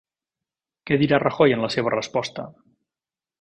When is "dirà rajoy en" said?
1.01-1.61